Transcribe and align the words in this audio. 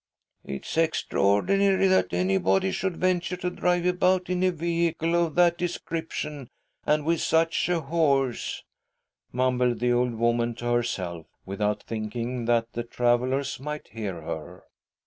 "It 0.43 0.65
is 0.65 0.77
extraordinary 0.77 1.85
that 1.85 2.11
anybody 2.11 2.71
should 2.71 2.97
venture 2.97 3.37
to 3.37 3.51
drive 3.51 3.85
about 3.85 4.31
in 4.31 4.41
a 4.41 4.49
vehicle 4.49 5.13
of 5.15 5.35
that 5.35 5.59
description 5.59 6.49
and 6.87 7.05
with 7.05 7.21
such 7.21 7.69
a 7.69 7.81
horse," 7.81 8.63
mumbled 9.31 9.79
the 9.79 9.93
old 9.93 10.15
woman 10.15 10.55
to 10.55 10.65
herself, 10.73 11.27
without 11.45 11.83
thinking 11.83 12.45
that 12.45 12.73
the 12.73 12.83
travellers 12.83 13.59
might 13.59 13.89
hear 13.89 14.21
her. 14.21 14.63